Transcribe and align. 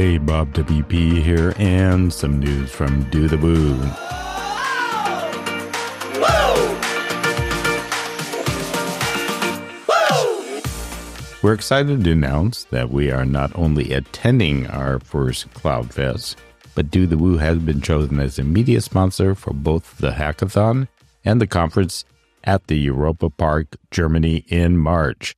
Hey, 0.00 0.16
Bob 0.16 0.54
WP 0.54 1.22
here, 1.22 1.52
and 1.58 2.10
some 2.10 2.38
news 2.38 2.70
from 2.70 3.02
Do 3.10 3.28
the 3.28 3.36
Woo. 3.36 3.76
We're 11.42 11.52
excited 11.52 12.02
to 12.02 12.12
announce 12.12 12.64
that 12.70 12.88
we 12.88 13.10
are 13.10 13.26
not 13.26 13.54
only 13.54 13.92
attending 13.92 14.66
our 14.68 15.00
first 15.00 15.52
CloudFest, 15.52 16.36
but 16.74 16.90
Do 16.90 17.06
the 17.06 17.18
Woo 17.18 17.36
has 17.36 17.58
been 17.58 17.82
chosen 17.82 18.20
as 18.20 18.38
a 18.38 18.42
media 18.42 18.80
sponsor 18.80 19.34
for 19.34 19.52
both 19.52 19.98
the 19.98 20.12
hackathon 20.12 20.88
and 21.26 21.42
the 21.42 21.46
conference 21.46 22.06
at 22.42 22.68
the 22.68 22.78
Europa 22.78 23.28
Park, 23.28 23.76
Germany 23.90 24.46
in 24.48 24.78
March. 24.78 25.36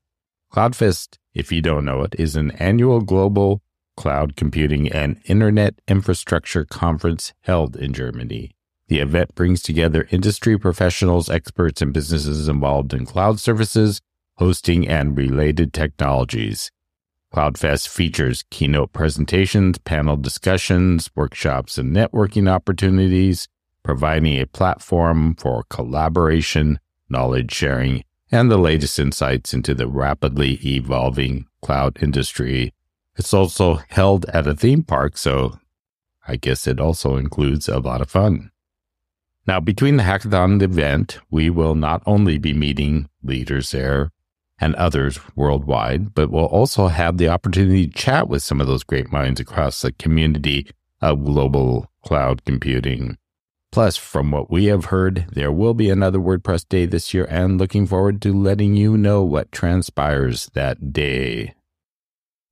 CloudFest, 0.53 1.19
if 1.35 1.51
you 1.51 1.61
don't 1.61 1.85
know 1.85 2.05
it, 2.05 2.15
is 2.17 2.37
an 2.37 2.53
annual 2.53 3.01
global 3.01 3.61
cloud 3.97 4.37
computing 4.37 4.91
and 4.91 5.21
internet 5.25 5.75
infrastructure 5.87 6.65
conference 6.65 7.33
held 7.43 7.77
in 7.77 7.93
Germany. 7.93 8.51
The 8.89 8.99
event 8.99 9.35
brings 9.35 9.63
together 9.63 10.07
industry 10.11 10.59
professionals, 10.59 11.31
experts, 11.31 11.81
and 11.81 11.93
businesses 11.93 12.49
involved 12.49 12.93
in 12.93 13.07
cloud 13.07 13.41
services, 13.41 14.01
hosting, 14.37 14.87
and 14.89 15.17
related 15.17 15.73
technologies. 15.73 16.71
CloudFest 17.35 17.89
features 17.89 18.45
keynote 18.51 18.93
presentations, 18.93 19.79
panel 19.79 20.17
discussions, 20.17 21.11
workshops, 21.15 21.79
and 21.79 21.97
networking 21.97 22.51
opportunities, 22.51 23.49
providing 23.83 24.39
a 24.39 24.47
platform 24.47 25.35
for 25.37 25.65
collaboration, 25.71 26.79
knowledge 27.09 27.53
sharing, 27.53 28.05
and 28.31 28.51
the 28.51 28.59
latest 28.59 28.99
insights 28.99 29.55
into 29.55 29.75
the 29.75 29.87
rapidly 29.89 30.59
evolving 30.65 31.47
cloud 31.63 31.97
industry 32.03 32.75
it's 33.17 33.35
also 33.35 33.81
held 33.89 34.25
at 34.27 34.47
a 34.47 34.55
theme 34.55 34.83
park, 34.83 35.17
so 35.17 35.59
I 36.27 36.37
guess 36.37 36.67
it 36.67 36.81
also 36.81 37.17
includes 37.17 37.69
a 37.69 37.79
lot 37.79 38.01
of 38.01 38.11
fun. 38.11 38.51
Now, 39.47 39.59
between 39.59 39.97
the 39.97 40.05
hackathon 40.05 40.63
event, 40.63 41.19
we 41.31 41.51
will 41.51 41.75
not 41.75 42.03
only 42.07 42.39
be 42.39 42.53
meeting 42.53 43.09
leaders 43.23 43.73
there 43.73 44.13
and 44.61 44.75
others 44.77 45.19
worldwide, 45.35 46.15
but 46.15 46.31
we'll 46.31 46.47
also 46.47 46.87
have 46.87 47.19
the 47.19 47.29
opportunity 47.29 47.89
to 47.89 47.93
chat 47.93 48.29
with 48.29 48.43
some 48.43 48.61
of 48.61 48.69
those 48.69 48.85
great 48.85 49.11
minds 49.11 49.41
across 49.41 49.83
the 49.83 49.91
community 49.93 50.71
of 51.01 51.25
global 51.25 51.91
cloud 52.05 52.45
computing. 52.45 53.19
Plus, 53.73 53.97
from 53.97 54.31
what 54.31 54.51
we 54.51 54.67
have 54.67 54.87
heard, 54.87 55.27
there 55.33 55.51
will 55.51 55.75
be 55.75 55.91
another 55.91 56.19
WordPress 56.19 56.69
day 56.69 56.87
this 56.87 57.13
year 57.13 57.27
and 57.29 57.59
looking 57.59 57.87
forward 57.87 58.23
to 58.23 58.33
letting 58.33 58.77
you 58.77 58.97
know 58.97 59.25
what 59.25 59.51
transpires 59.51 60.51
that 60.55 60.93
day. 60.93 61.55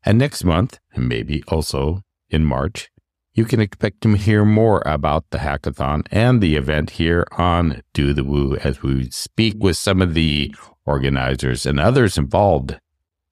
And 0.03 0.19
next 0.19 0.45
month, 0.45 0.79
and 0.95 1.09
maybe 1.09 1.43
also 1.49 2.03
in 2.31 2.45
March, 2.45 2.91
you 3.35 3.45
can 3.45 3.61
expect 3.61 4.01
to 4.01 4.15
hear 4.15 4.45
more 4.45 4.83
about 4.87 5.25
the 5.31 5.39
hackathon 5.39 6.07
and 6.11 6.41
the 6.41 6.57
event 6.57 6.91
here 6.91 7.27
on 7.33 7.83
Do 7.93 8.13
the 8.13 8.25
Woo 8.25 8.57
as 8.57 8.83
we 8.83 9.11
speak 9.11 9.57
with 9.59 9.77
some 9.77 10.03
of 10.03 10.15
the 10.15 10.55
organizers 10.85 11.67
and 11.67 11.79
others 11.79 12.19
involved 12.19 12.79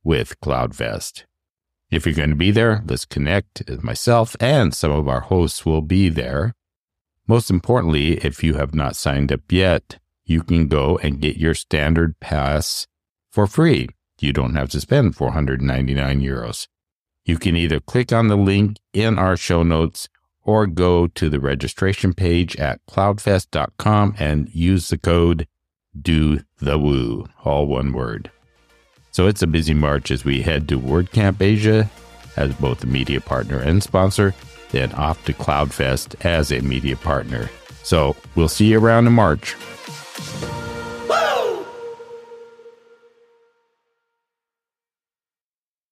with 0.04 0.38
CloudFest. 0.40 1.24
If 1.90 2.04
you're 2.04 2.14
going 2.14 2.30
to 2.30 2.36
be 2.36 2.50
there, 2.50 2.84
let's 2.86 3.06
connect. 3.06 3.68
Myself 3.82 4.36
and 4.38 4.74
some 4.74 4.92
of 4.92 5.08
our 5.08 5.20
hosts 5.20 5.64
will 5.64 5.82
be 5.82 6.08
there. 6.10 6.54
Most 7.26 7.50
importantly, 7.50 8.18
if 8.18 8.44
you 8.44 8.54
have 8.54 8.74
not 8.74 8.94
signed 8.94 9.32
up 9.32 9.50
yet, 9.50 9.98
you 10.24 10.42
can 10.42 10.68
go 10.68 10.98
and 10.98 11.20
get 11.20 11.38
your 11.38 11.54
standard 11.54 12.20
pass 12.20 12.86
for 13.30 13.46
free 13.46 13.88
you 14.22 14.32
don't 14.32 14.54
have 14.54 14.68
to 14.70 14.80
spend 14.80 15.16
499 15.16 16.20
euros. 16.20 16.66
You 17.24 17.38
can 17.38 17.56
either 17.56 17.80
click 17.80 18.12
on 18.12 18.28
the 18.28 18.36
link 18.36 18.78
in 18.92 19.18
our 19.18 19.36
show 19.36 19.62
notes 19.62 20.08
or 20.42 20.66
go 20.66 21.06
to 21.06 21.28
the 21.28 21.40
registration 21.40 22.14
page 22.14 22.56
at 22.56 22.80
cloudfest.com 22.88 24.14
and 24.18 24.48
use 24.54 24.88
the 24.88 24.98
code 24.98 25.46
do 26.00 26.40
the 26.58 26.78
woo, 26.78 27.26
all 27.44 27.66
one 27.66 27.92
word. 27.92 28.30
So 29.10 29.26
it's 29.26 29.42
a 29.42 29.46
busy 29.46 29.74
March 29.74 30.10
as 30.10 30.24
we 30.24 30.42
head 30.42 30.68
to 30.68 30.80
WordCamp 30.80 31.42
Asia 31.42 31.90
as 32.36 32.54
both 32.54 32.84
a 32.84 32.86
media 32.86 33.20
partner 33.20 33.58
and 33.58 33.82
sponsor, 33.82 34.34
then 34.70 34.92
off 34.92 35.24
to 35.24 35.32
CloudFest 35.32 36.24
as 36.24 36.52
a 36.52 36.60
media 36.60 36.96
partner. 36.96 37.50
So 37.82 38.16
we'll 38.36 38.48
see 38.48 38.66
you 38.66 38.78
around 38.78 39.06
in 39.06 39.12
March. 39.12 39.56